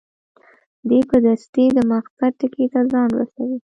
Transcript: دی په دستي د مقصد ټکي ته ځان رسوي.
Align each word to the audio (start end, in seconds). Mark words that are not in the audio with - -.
دی 0.89 0.99
په 1.09 1.17
دستي 1.25 1.65
د 1.77 1.79
مقصد 1.91 2.31
ټکي 2.39 2.65
ته 2.73 2.79
ځان 2.91 3.07
رسوي. 3.19 3.57